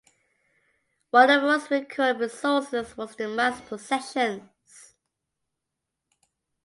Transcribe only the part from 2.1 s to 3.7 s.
resources was the mass